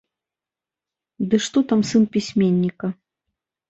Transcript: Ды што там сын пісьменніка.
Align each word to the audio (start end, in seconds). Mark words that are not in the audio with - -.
Ды 1.29 1.35
што 1.45 1.59
там 1.75 1.87
сын 1.93 2.03
пісьменніка. 2.19 2.87